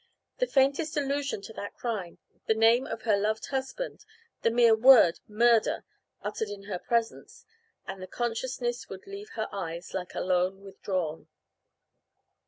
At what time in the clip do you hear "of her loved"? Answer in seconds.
2.87-3.45